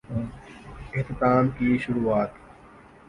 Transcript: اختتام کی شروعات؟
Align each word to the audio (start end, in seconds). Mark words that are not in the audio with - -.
اختتام 0.93 1.49
کی 1.49 1.77
شروعات؟ 1.77 2.29